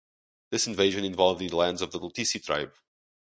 This 0.49 0.65
invasion 0.65 1.05
involved 1.05 1.41
the 1.41 1.49
lands 1.49 1.83
of 1.83 1.91
the 1.91 1.99
Lutici 1.99 2.43
tribe. 2.43 2.73